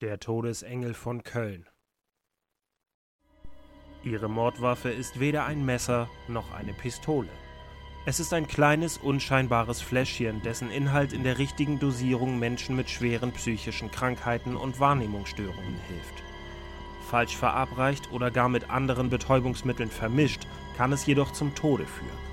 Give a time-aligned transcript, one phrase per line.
[0.00, 1.66] Der Todesengel von Köln.
[4.04, 7.28] Ihre Mordwaffe ist weder ein Messer noch eine Pistole.
[8.06, 13.32] Es ist ein kleines, unscheinbares Fläschchen, dessen Inhalt in der richtigen Dosierung Menschen mit schweren
[13.32, 16.22] psychischen Krankheiten und Wahrnehmungsstörungen hilft.
[17.10, 20.46] Falsch verabreicht oder gar mit anderen Betäubungsmitteln vermischt,
[20.76, 22.27] kann es jedoch zum Tode führen.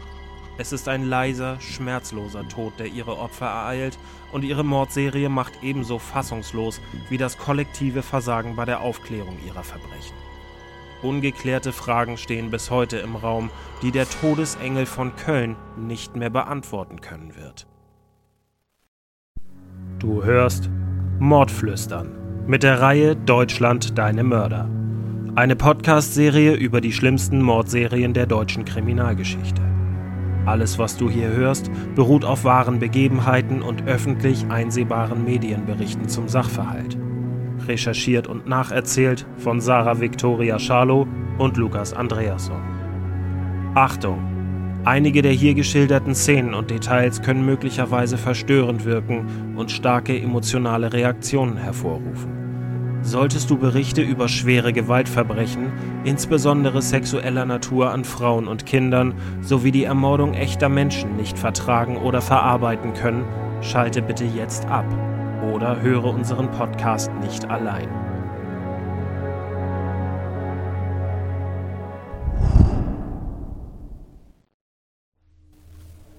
[0.57, 3.97] Es ist ein leiser, schmerzloser Tod, der ihre Opfer ereilt,
[4.31, 6.79] und ihre Mordserie macht ebenso fassungslos
[7.09, 10.15] wie das kollektive Versagen bei der Aufklärung ihrer Verbrechen.
[11.01, 13.49] Ungeklärte Fragen stehen bis heute im Raum,
[13.81, 17.67] die der Todesengel von Köln nicht mehr beantworten können wird.
[19.99, 20.69] Du hörst
[21.19, 24.69] Mordflüstern mit der Reihe Deutschland deine Mörder.
[25.35, 29.74] Eine Podcast-Serie über die schlimmsten Mordserien der deutschen Kriminalgeschichte.
[30.45, 36.97] Alles, was du hier hörst, beruht auf wahren Begebenheiten und öffentlich einsehbaren Medienberichten zum Sachverhalt.
[37.67, 41.07] Recherchiert und nacherzählt von Sarah Victoria Schalow
[41.39, 42.61] und Lukas Andreasson.
[43.73, 44.35] Achtung!
[44.85, 51.57] Einige der hier geschilderten Szenen und Details können möglicherweise verstörend wirken und starke emotionale Reaktionen
[51.57, 52.44] hervorrufen.
[53.05, 55.71] Solltest du Berichte über schwere Gewaltverbrechen,
[56.05, 62.19] insbesondere sexueller Natur an Frauen und Kindern, sowie die Ermordung echter Menschen nicht vertragen oder
[62.19, 63.23] verarbeiten können,
[63.61, 64.87] schalte bitte jetzt ab
[65.53, 67.87] oder höre unseren Podcast nicht allein.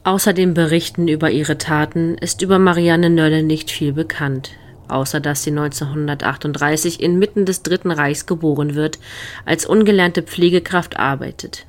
[0.04, 4.52] Außer den Berichten über ihre Taten ist über Marianne Nölle nicht viel bekannt
[4.88, 8.98] außer dass sie 1938 inmitten des Dritten Reichs geboren wird,
[9.44, 11.66] als ungelernte Pflegekraft arbeitet.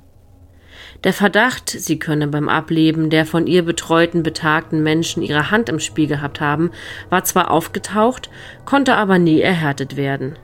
[1.04, 5.80] Der Verdacht, sie könne beim Ableben der von ihr betreuten betagten Menschen ihre Hand im
[5.80, 6.72] Spiel gehabt haben,
[7.10, 8.30] war zwar aufgetaucht,
[8.66, 10.38] konnte aber nie erhärtet werden.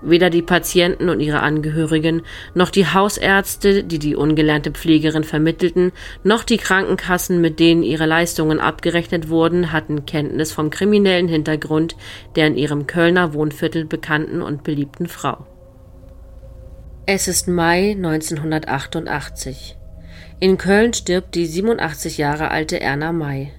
[0.00, 2.22] Weder die Patienten und ihre Angehörigen,
[2.54, 5.92] noch die Hausärzte, die die ungelernte Pflegerin vermittelten,
[6.22, 11.96] noch die Krankenkassen, mit denen ihre Leistungen abgerechnet wurden, hatten Kenntnis vom kriminellen Hintergrund
[12.36, 15.46] der in ihrem Kölner Wohnviertel bekannten und beliebten Frau.
[17.06, 19.76] Es ist Mai 1988.
[20.40, 23.52] In Köln stirbt die 87 Jahre alte Erna May.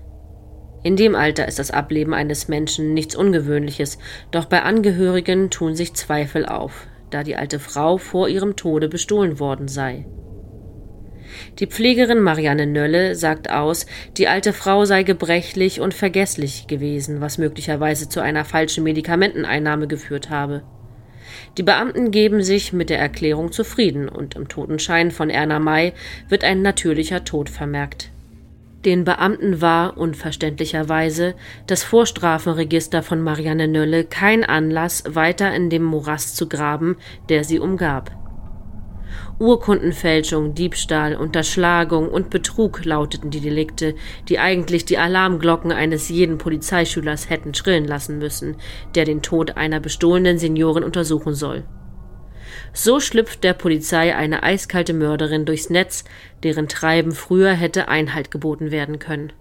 [0.81, 3.97] In dem Alter ist das Ableben eines Menschen nichts Ungewöhnliches,
[4.31, 9.39] doch bei Angehörigen tun sich Zweifel auf, da die alte Frau vor ihrem Tode bestohlen
[9.39, 10.05] worden sei.
[11.59, 13.85] Die Pflegerin Marianne Nölle sagt aus,
[14.17, 20.29] die alte Frau sei gebrechlich und vergesslich gewesen, was möglicherweise zu einer falschen Medikamenteneinnahme geführt
[20.29, 20.63] habe.
[21.57, 25.93] Die Beamten geben sich mit der Erklärung zufrieden und im Totenschein von Erna May
[26.29, 28.11] wird ein natürlicher Tod vermerkt.
[28.85, 31.35] Den Beamten war unverständlicherweise
[31.67, 36.95] das Vorstrafenregister von Marianne Nölle kein Anlass, weiter in dem Morast zu graben,
[37.27, 38.11] der sie umgab.
[39.37, 43.95] Urkundenfälschung, Diebstahl, Unterschlagung und Betrug lauteten die Delikte,
[44.29, 48.55] die eigentlich die Alarmglocken eines jeden Polizeischülers hätten schrillen lassen müssen,
[48.95, 51.63] der den Tod einer bestohlenen Seniorin untersuchen soll.
[52.73, 56.03] So schlüpft der Polizei eine eiskalte Mörderin durchs Netz,
[56.43, 59.33] deren Treiben früher hätte Einhalt geboten werden können.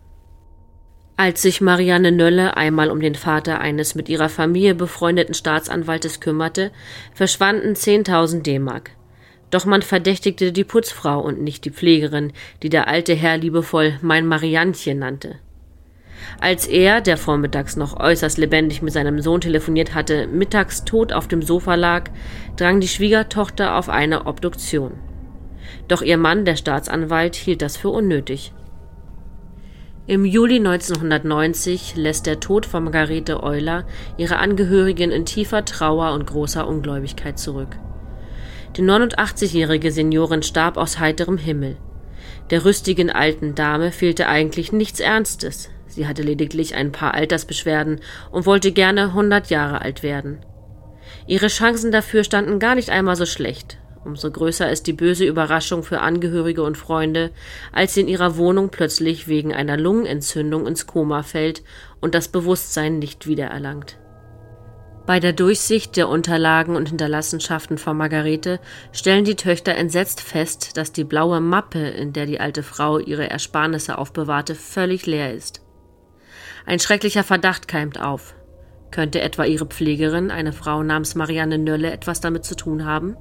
[1.16, 6.70] Als sich Marianne Nölle einmal um den Vater eines mit ihrer Familie befreundeten Staatsanwaltes kümmerte,
[7.12, 8.92] verschwanden 10.000 D-Mark.
[9.50, 14.26] Doch man verdächtigte die Putzfrau und nicht die Pflegerin, die der alte Herr liebevoll mein
[14.26, 15.40] Mariantchen nannte.
[16.40, 21.28] Als er, der vormittags noch äußerst lebendig mit seinem Sohn telefoniert hatte, mittags tot auf
[21.28, 22.10] dem Sofa lag,
[22.56, 24.92] drang die Schwiegertochter auf eine Obduktion.
[25.88, 28.52] Doch ihr Mann, der Staatsanwalt, hielt das für unnötig.
[30.06, 33.84] Im Juli 1990 lässt der Tod von Margarete Euler
[34.16, 37.76] ihre Angehörigen in tiefer Trauer und großer Ungläubigkeit zurück.
[38.76, 41.76] Die 89-jährige Seniorin starb aus heiterem Himmel.
[42.50, 45.68] Der rüstigen alten Dame fehlte eigentlich nichts Ernstes.
[45.98, 47.98] Sie hatte lediglich ein paar Altersbeschwerden
[48.30, 50.38] und wollte gerne 100 Jahre alt werden.
[51.26, 53.78] Ihre Chancen dafür standen gar nicht einmal so schlecht.
[54.04, 57.32] Umso größer ist die böse Überraschung für Angehörige und Freunde,
[57.72, 61.64] als sie in ihrer Wohnung plötzlich wegen einer Lungenentzündung ins Koma fällt
[62.00, 63.98] und das Bewusstsein nicht wiedererlangt.
[65.04, 68.60] Bei der Durchsicht der Unterlagen und Hinterlassenschaften von Margarete
[68.92, 73.28] stellen die Töchter entsetzt fest, dass die blaue Mappe, in der die alte Frau ihre
[73.28, 75.62] Ersparnisse aufbewahrte, völlig leer ist.
[76.68, 78.34] Ein schrecklicher Verdacht keimt auf.
[78.90, 83.16] Könnte etwa ihre Pflegerin, eine Frau namens Marianne Nölle, etwas damit zu tun haben?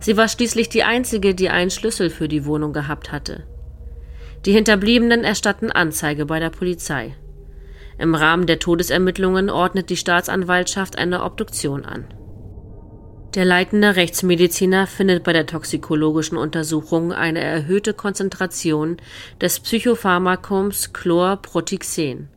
[0.00, 3.44] Sie war schließlich die einzige, die einen Schlüssel für die Wohnung gehabt hatte.
[4.46, 7.14] Die Hinterbliebenen erstatten Anzeige bei der Polizei.
[7.98, 12.06] Im Rahmen der Todesermittlungen ordnet die Staatsanwaltschaft eine Obduktion an.
[13.34, 18.96] Der leitende Rechtsmediziner findet bei der toxikologischen Untersuchung eine erhöhte Konzentration
[19.42, 22.30] des Psychopharmakums Chlorprotixen.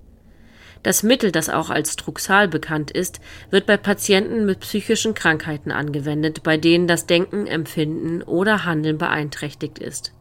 [0.82, 6.42] Das Mittel, das auch als Truxal bekannt ist, wird bei Patienten mit psychischen Krankheiten angewendet,
[6.44, 10.14] bei denen das Denken, Empfinden oder Handeln beeinträchtigt ist.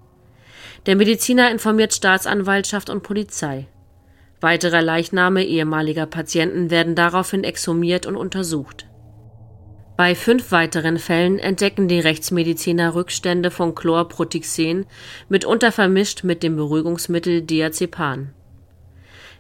[0.86, 3.68] Der Mediziner informiert Staatsanwaltschaft und Polizei.
[4.40, 8.86] Weitere Leichname ehemaliger Patienten werden daraufhin exhumiert und untersucht.
[9.96, 14.86] Bei fünf weiteren Fällen entdecken die Rechtsmediziner Rückstände von Chlorprotixen,
[15.28, 18.30] mitunter vermischt mit dem Beruhigungsmittel Diazepam.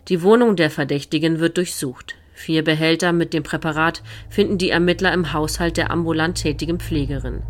[0.08, 2.14] Die Wohnung der Verdächtigen wird durchsucht.
[2.32, 7.42] Vier Behälter mit dem Präparat finden die Ermittler im Haushalt der ambulant tätigen Pflegerin.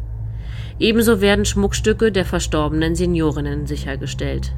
[0.80, 4.54] Ebenso werden Schmuckstücke der verstorbenen Seniorinnen sichergestellt.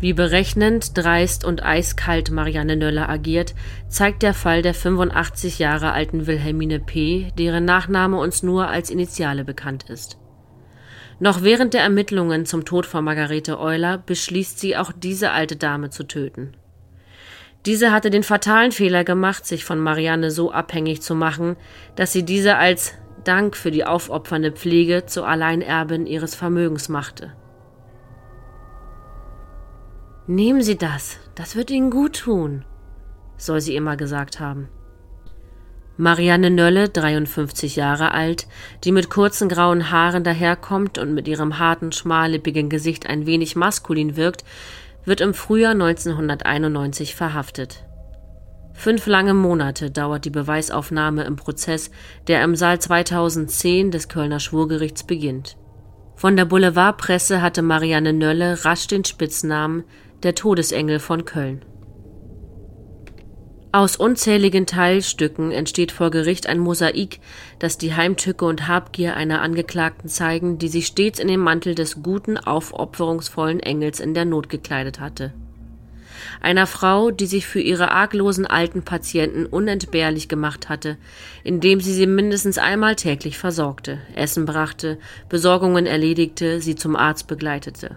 [0.00, 3.54] Wie berechnend, dreist und eiskalt Marianne Nöller agiert,
[3.88, 9.44] zeigt der Fall der 85 Jahre alten Wilhelmine P., deren Nachname uns nur als Initiale
[9.44, 10.16] bekannt ist.
[11.20, 15.90] Noch während der Ermittlungen zum Tod von Margarete Euler beschließt sie, auch diese alte Dame
[15.90, 16.56] zu töten.
[17.66, 21.56] Diese hatte den fatalen Fehler gemacht, sich von Marianne so abhängig zu machen,
[21.94, 22.94] dass sie diese als
[23.24, 27.34] Dank für die aufopfernde Pflege zur Alleinerbin ihres Vermögens machte.
[30.26, 32.64] Nehmen Sie das, das wird Ihnen gut tun,
[33.36, 34.68] soll sie immer gesagt haben.
[35.96, 38.46] Marianne Nölle, 53 Jahre alt,
[38.84, 44.16] die mit kurzen grauen Haaren daherkommt und mit ihrem harten, schmallippigen Gesicht ein wenig maskulin
[44.16, 44.44] wirkt,
[45.04, 47.84] wird im Frühjahr 1991 verhaftet.
[48.74, 51.90] Fünf lange Monate dauert die Beweisaufnahme im Prozess,
[52.26, 55.56] der im Saal 2010 des Kölner Schwurgerichts beginnt.
[56.16, 59.84] Von der Boulevardpresse hatte Marianne Nölle rasch den Spitznamen
[60.22, 61.64] der Todesengel von Köln.
[63.74, 67.20] Aus unzähligen Teilstücken entsteht vor Gericht ein Mosaik,
[67.58, 72.02] das die Heimtücke und Habgier einer Angeklagten zeigen, die sich stets in den Mantel des
[72.02, 75.32] guten, aufopferungsvollen Engels in der Not gekleidet hatte.
[76.42, 80.98] Einer Frau, die sich für ihre arglosen alten Patienten unentbehrlich gemacht hatte,
[81.42, 84.98] indem sie sie mindestens einmal täglich versorgte, Essen brachte,
[85.30, 87.96] Besorgungen erledigte, sie zum Arzt begleitete.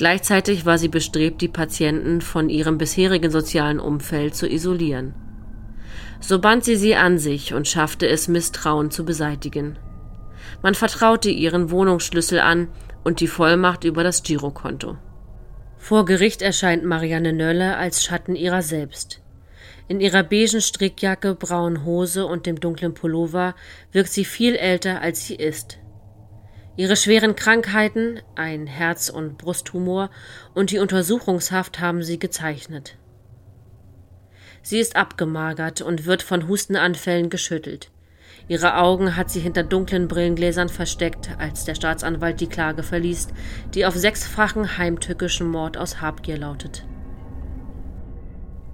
[0.00, 5.14] Gleichzeitig war sie bestrebt, die Patienten von ihrem bisherigen sozialen Umfeld zu isolieren.
[6.20, 9.78] So band sie sie an sich und schaffte es, Misstrauen zu beseitigen.
[10.62, 12.68] Man vertraute ihren Wohnungsschlüssel an
[13.04, 14.96] und die Vollmacht über das Girokonto.
[15.76, 19.20] Vor Gericht erscheint Marianne Nölle als Schatten ihrer selbst.
[19.86, 23.54] In ihrer beigen Strickjacke, braunen Hose und dem dunklen Pullover
[23.92, 25.79] wirkt sie viel älter, als sie ist.
[26.76, 30.10] Ihre schweren Krankheiten, ein Herz- und Brusttumor
[30.54, 32.96] und die Untersuchungshaft haben sie gezeichnet.
[34.62, 37.90] Sie ist abgemagert und wird von Hustenanfällen geschüttelt.
[38.48, 43.32] Ihre Augen hat sie hinter dunklen Brillengläsern versteckt, als der Staatsanwalt die Klage verliest,
[43.74, 46.84] die auf sechsfachen heimtückischen Mord aus Habgier lautet.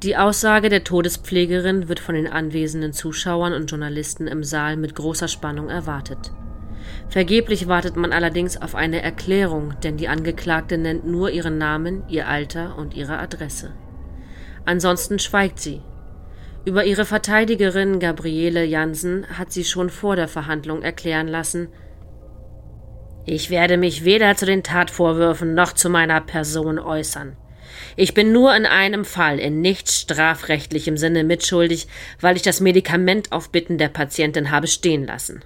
[0.02, 5.28] Die Aussage der Todespflegerin wird von den anwesenden Zuschauern und Journalisten im Saal mit großer
[5.28, 6.32] Spannung erwartet.
[7.08, 12.28] Vergeblich wartet man allerdings auf eine Erklärung, denn die Angeklagte nennt nur ihren Namen, ihr
[12.28, 13.72] Alter und ihre Adresse.
[14.64, 15.80] Ansonsten schweigt sie.
[16.64, 21.68] Über ihre Verteidigerin Gabriele Jansen hat sie schon vor der Verhandlung erklären lassen,
[23.28, 27.36] ich werde mich weder zu den Tatvorwürfen noch zu meiner Person äußern.
[27.96, 31.88] Ich bin nur in einem Fall in nicht strafrechtlichem Sinne mitschuldig,
[32.20, 35.42] weil ich das Medikament auf Bitten der Patientin habe stehen lassen.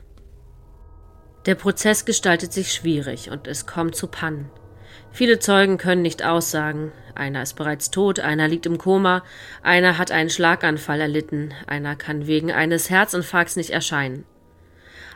[1.47, 4.51] Der Prozess gestaltet sich schwierig und es kommt zu Pannen.
[5.13, 6.93] Viele Zeugen können nicht aussagen.
[7.15, 9.25] Einer ist bereits tot, einer liegt im Koma,
[9.63, 14.25] einer hat einen Schlaganfall erlitten, einer kann wegen eines Herzinfarkts nicht erscheinen.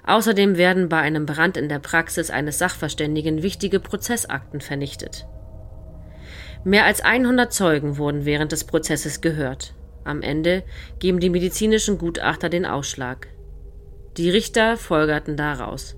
[0.07, 5.27] Außerdem werden bei einem Brand in der Praxis eines Sachverständigen wichtige Prozessakten vernichtet.
[6.65, 9.75] Mehr als 100 Zeugen wurden während des Prozesses gehört.
[10.05, 10.63] Am Ende
[10.99, 13.29] geben die medizinischen Gutachter den Ausschlag.
[14.17, 15.97] Die Richter folgerten daraus.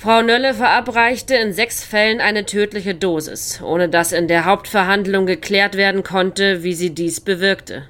[0.00, 5.76] Frau Nölle verabreichte in sechs Fällen eine tödliche Dosis, ohne dass in der Hauptverhandlung geklärt
[5.76, 7.82] werden konnte, wie sie dies bewirkte.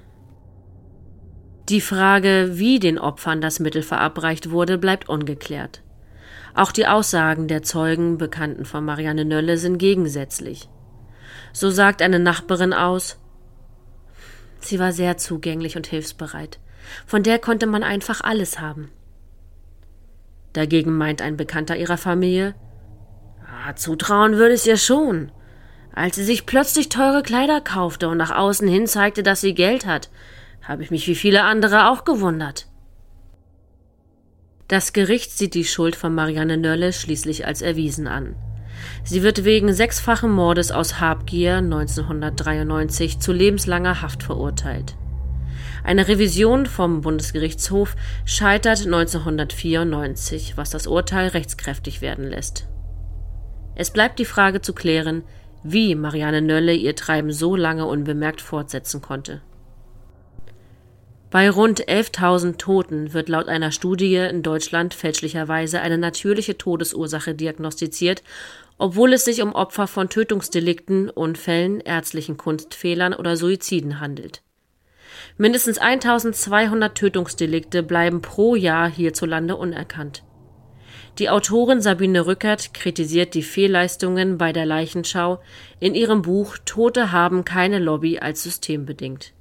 [1.69, 5.83] Die Frage, wie den Opfern das Mittel verabreicht wurde, bleibt ungeklärt.
[6.55, 10.71] Auch die Aussagen der Zeugen, Bekannten von Marianne Nölle, sind gegensätzlich.
[11.53, 13.19] So sagt eine Nachbarin aus,
[14.61, 16.59] sie war sehr zugänglich und hilfsbereit.
[17.05, 18.91] Von der konnte man einfach alles haben.
[20.59, 22.57] Dagegen meint ein Bekannter ihrer Familie,
[23.47, 25.31] ah, zutrauen würde es ihr schon.
[25.95, 29.87] Als sie sich plötzlich teure Kleider kaufte und nach außen hin zeigte, dass sie Geld
[29.87, 30.11] hat,
[30.63, 32.67] habe ich mich wie viele andere auch gewundert.
[34.67, 38.35] Das Gericht sieht die Schuld von Marianne Nölle schließlich als erwiesen an.
[39.05, 44.97] Sie wird wegen sechsfachen Mordes aus Habgier 1993 zu lebenslanger Haft verurteilt.
[45.89, 52.69] Eine Revision vom Bundesgerichtshof scheitert 1994, was das Urteil rechtskräftig werden lässt.
[53.75, 55.23] Es bleibt die Frage zu klären,
[55.63, 59.41] wie Marianne Nölle ihr Treiben so lange unbemerkt fortsetzen konnte.
[61.31, 68.23] Bei rund 11.000 Toten wird laut einer Studie in Deutschland fälschlicherweise eine natürliche Todesursache diagnostiziert,
[68.77, 74.43] obwohl es sich um Opfer von Tötungsdelikten, Unfällen, ärztlichen Kunstfehlern oder Suiziden handelt.
[75.41, 80.25] Mindestens 1200 Tötungsdelikte bleiben pro Jahr hierzulande unerkannt.
[81.21, 85.41] Die Autorin Sabine Rückert kritisiert die Fehlleistungen bei der Leichenschau
[85.79, 89.33] in ihrem Buch Tote haben keine Lobby als systembedingt.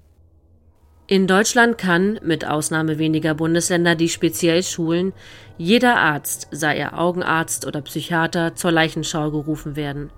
[1.08, 5.14] In Deutschland kann, mit Ausnahme weniger Bundesländer, die speziell schulen,
[5.58, 10.12] jeder Arzt, sei er Augenarzt oder Psychiater, zur Leichenschau gerufen werden.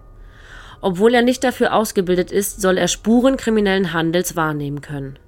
[0.81, 5.19] Obwohl er nicht dafür ausgebildet ist, soll er Spuren kriminellen Handels wahrnehmen können.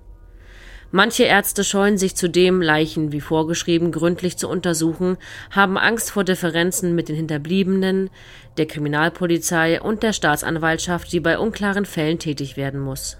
[0.92, 5.18] Manche Ärzte scheuen sich zudem, Leichen wie vorgeschrieben gründlich zu untersuchen,
[5.50, 8.10] haben Angst vor Differenzen mit den Hinterbliebenen,
[8.58, 13.18] der Kriminalpolizei und der Staatsanwaltschaft, die bei unklaren Fällen tätig werden muss.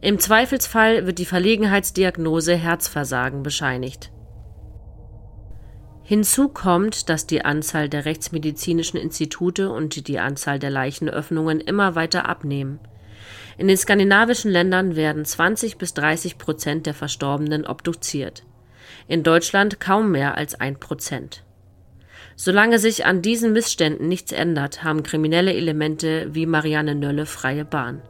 [0.00, 4.12] Im Zweifelsfall wird die Verlegenheitsdiagnose Herzversagen bescheinigt.
[6.04, 12.28] Hinzu kommt, dass die Anzahl der rechtsmedizinischen Institute und die Anzahl der Leichenöffnungen immer weiter
[12.28, 12.78] abnehmen.
[13.58, 18.44] In den skandinavischen Ländern werden 20 bis 30 Prozent der Verstorbenen obduziert.
[19.08, 21.42] In Deutschland kaum mehr als ein Prozent.
[22.34, 28.02] Solange sich an diesen Missständen nichts ändert, haben kriminelle Elemente wie Marianne Nölle freie Bahn.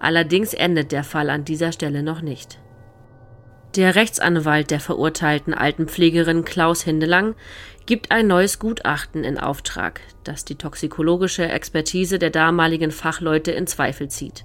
[0.00, 2.58] Allerdings endet der Fall an dieser Stelle noch nicht.
[3.74, 7.34] Der Rechtsanwalt der verurteilten Altenpflegerin Klaus Hindelang
[7.86, 14.08] gibt ein neues Gutachten in Auftrag, das die toxikologische Expertise der damaligen Fachleute in Zweifel
[14.08, 14.44] zieht.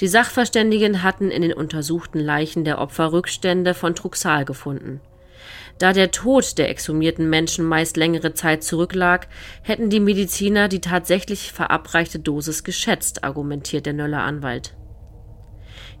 [0.00, 5.02] Die Sachverständigen hatten in den untersuchten Leichen der Opfer Rückstände von Truxal gefunden.
[5.78, 9.28] Da der Tod der exhumierten Menschen meist längere Zeit zurücklag,
[9.62, 14.77] hätten die Mediziner die tatsächlich verabreichte Dosis geschätzt, argumentiert der Nöller Anwalt.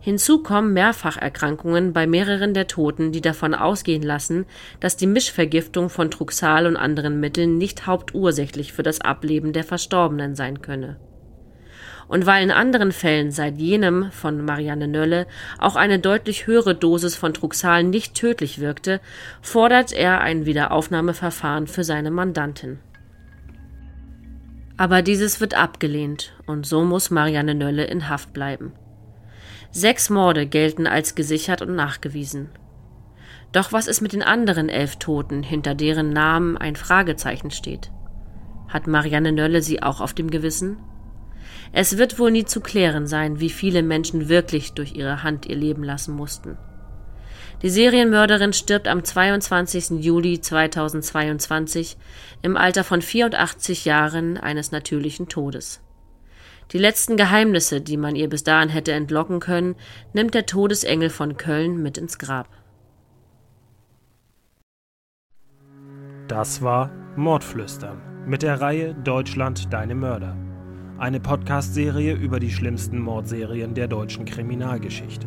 [0.00, 4.46] Hinzu kommen Mehrfacherkrankungen bei mehreren der Toten, die davon ausgehen lassen,
[4.78, 10.36] dass die Mischvergiftung von Truxal und anderen Mitteln nicht hauptursächlich für das Ableben der Verstorbenen
[10.36, 10.98] sein könne.
[12.06, 15.26] Und weil in anderen Fällen seit jenem von Marianne Nölle
[15.58, 19.00] auch eine deutlich höhere Dosis von Truxal nicht tödlich wirkte,
[19.42, 22.78] fordert er ein Wiederaufnahmeverfahren für seine Mandantin.
[24.78, 28.72] Aber dieses wird abgelehnt, und so muss Marianne Nölle in Haft bleiben.
[29.70, 32.48] Sechs Morde gelten als gesichert und nachgewiesen.
[33.52, 37.90] Doch was ist mit den anderen elf Toten, hinter deren Namen ein Fragezeichen steht?
[38.68, 40.78] Hat Marianne Nölle sie auch auf dem Gewissen?
[41.72, 45.56] Es wird wohl nie zu klären sein, wie viele Menschen wirklich durch ihre Hand ihr
[45.56, 46.58] Leben lassen mussten.
[47.62, 50.02] Die Serienmörderin stirbt am 22.
[50.02, 51.96] Juli 2022
[52.42, 55.80] im Alter von 84 Jahren eines natürlichen Todes.
[56.72, 59.74] Die letzten Geheimnisse, die man ihr bis dahin hätte entlocken können,
[60.12, 62.48] nimmt der Todesengel von Köln mit ins Grab.
[66.28, 70.36] Das war Mordflüstern mit der Reihe Deutschland deine Mörder.
[70.98, 75.26] Eine Podcast-Serie über die schlimmsten Mordserien der deutschen Kriminalgeschichte.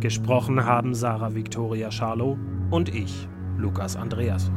[0.00, 2.38] Gesprochen haben Sarah Victoria Scharlow
[2.70, 3.28] und ich,
[3.58, 4.54] Lukas Andreasson.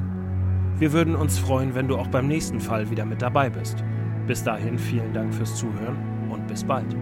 [0.78, 3.84] Wir würden uns freuen, wenn du auch beim nächsten Fall wieder mit dabei bist.
[4.28, 5.98] Bis dahin vielen Dank fürs Zuhören
[6.30, 6.94] und bis bald.